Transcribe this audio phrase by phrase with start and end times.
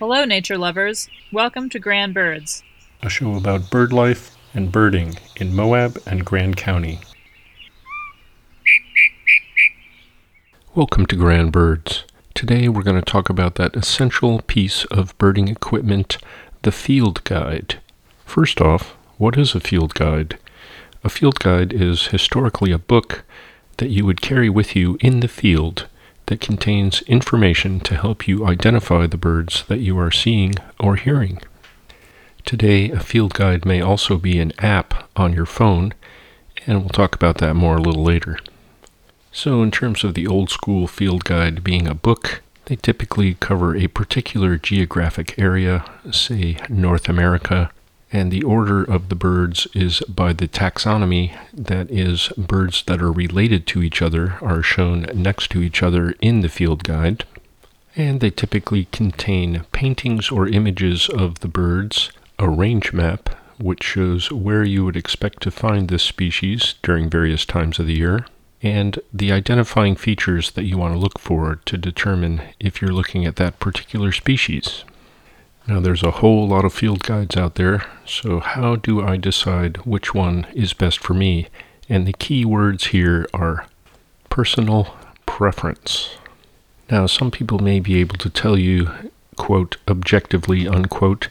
[0.00, 1.08] Hello, nature lovers.
[1.30, 2.64] Welcome to Grand Birds,
[3.00, 6.98] a show about bird life and birding in Moab and Grand County.
[10.74, 12.02] Welcome to Grand Birds.
[12.34, 16.18] Today we're going to talk about that essential piece of birding equipment,
[16.62, 17.78] the field guide.
[18.26, 20.40] First off, what is a field guide?
[21.04, 23.22] A field guide is historically a book
[23.76, 25.86] that you would carry with you in the field
[26.26, 31.40] that contains information to help you identify the birds that you are seeing or hearing.
[32.44, 35.94] Today, a field guide may also be an app on your phone,
[36.66, 38.38] and we'll talk about that more a little later.
[39.32, 43.76] So, in terms of the old school field guide being a book, they typically cover
[43.76, 47.70] a particular geographic area, say North America,
[48.14, 53.10] and the order of the birds is by the taxonomy that is birds that are
[53.10, 57.24] related to each other are shown next to each other in the field guide.
[57.96, 64.30] And they typically contain paintings or images of the birds a range map which shows
[64.30, 68.26] where you would expect to find this species during various times of the year
[68.62, 73.24] and the identifying features that you want to look for to determine if you're looking
[73.24, 74.84] at that particular species
[75.66, 79.78] now, there's a whole lot of field guides out there, so how do I decide
[79.78, 81.48] which one is best for me?
[81.88, 83.66] And the key words here are
[84.28, 86.16] personal preference.
[86.90, 88.90] Now, some people may be able to tell you,
[89.36, 91.28] quote, objectively, unquote,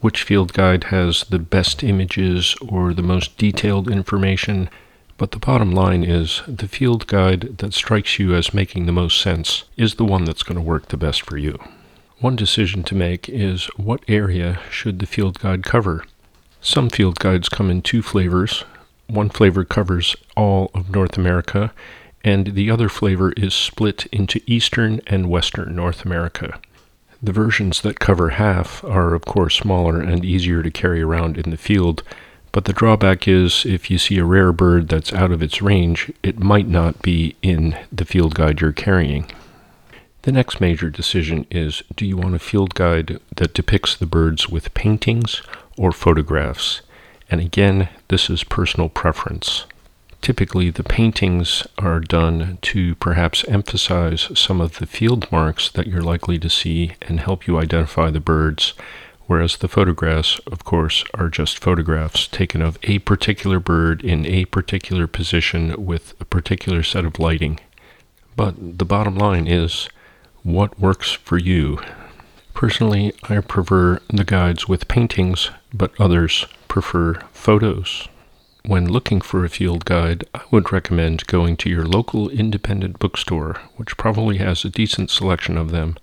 [0.00, 4.70] which field guide has the best images or the most detailed information,
[5.18, 9.20] but the bottom line is the field guide that strikes you as making the most
[9.20, 11.58] sense is the one that's going to work the best for you.
[12.18, 16.02] One decision to make is what area should the field guide cover?
[16.62, 18.64] Some field guides come in two flavors.
[19.06, 21.74] One flavor covers all of North America,
[22.24, 26.58] and the other flavor is split into Eastern and Western North America.
[27.22, 31.50] The versions that cover half are, of course, smaller and easier to carry around in
[31.50, 32.02] the field,
[32.50, 36.10] but the drawback is if you see a rare bird that's out of its range,
[36.22, 39.30] it might not be in the field guide you're carrying.
[40.26, 44.48] The next major decision is do you want a field guide that depicts the birds
[44.48, 45.40] with paintings
[45.78, 46.80] or photographs?
[47.30, 49.66] And again, this is personal preference.
[50.22, 56.02] Typically, the paintings are done to perhaps emphasize some of the field marks that you're
[56.02, 58.74] likely to see and help you identify the birds,
[59.28, 64.46] whereas the photographs, of course, are just photographs taken of a particular bird in a
[64.46, 67.60] particular position with a particular set of lighting.
[68.34, 69.88] But the bottom line is
[70.46, 71.76] what works for you.
[72.54, 78.06] Personally, I prefer the guides with paintings, but others prefer photos.
[78.64, 83.60] When looking for a field guide, I would recommend going to your local independent bookstore,
[83.74, 85.96] which probably has a decent selection of them,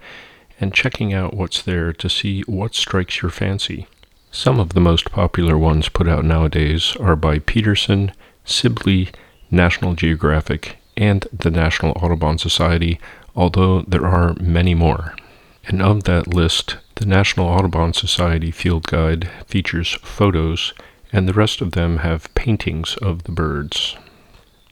[0.60, 3.88] and checking out what's there to see what strikes your fancy.
[4.30, 8.12] Some of the most popular ones put out nowadays are by Peterson,
[8.44, 9.10] Sibley,
[9.50, 13.00] National Geographic, and the National Audubon Society,
[13.36, 15.16] although there are many more.
[15.66, 20.74] And of that list, the National Audubon Society Field Guide features photos,
[21.12, 23.96] and the rest of them have paintings of the birds.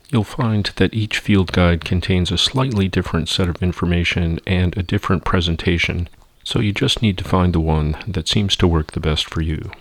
[0.10, 4.84] You'll find that each field guide contains a slightly different set of information and a
[4.84, 6.10] different presentation,
[6.44, 9.42] so you just need to find the one that seems to work the best for
[9.42, 9.72] you.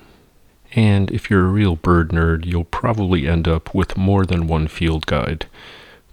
[0.73, 4.69] And if you're a real bird nerd, you'll probably end up with more than one
[4.69, 5.47] field guide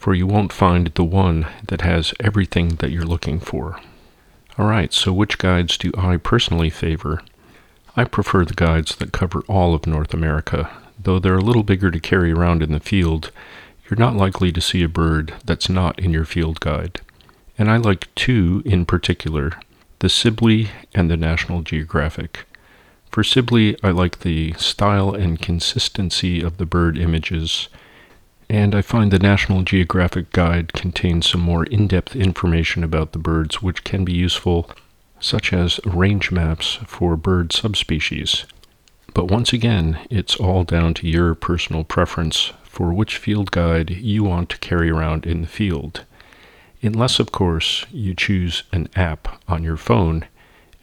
[0.07, 3.77] for you won't find the one that has everything that you're looking for.
[4.57, 7.21] Alright, so which guides do I personally favor?
[7.97, 10.69] I prefer the guides that cover all of North America.
[10.97, 13.31] Though they're a little bigger to carry around in the field,
[13.89, 17.01] you're not likely to see a bird that's not in your field guide.
[17.57, 19.59] And I like two in particular
[19.99, 22.45] the Sibley and the National Geographic.
[23.11, 27.67] For Sibley, I like the style and consistency of the bird images
[28.49, 33.19] and I find the National Geographic Guide contains some more in depth information about the
[33.19, 34.69] birds which can be useful,
[35.19, 38.45] such as range maps for bird subspecies.
[39.13, 44.23] But once again, it's all down to your personal preference for which field guide you
[44.23, 46.05] want to carry around in the field.
[46.81, 50.25] Unless, of course, you choose an app on your phone,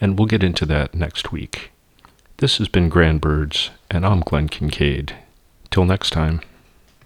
[0.00, 1.70] and we'll get into that next week.
[2.38, 5.16] This has been Grand Birds, and I'm Glenn Kincaid.
[5.70, 6.40] Till next time.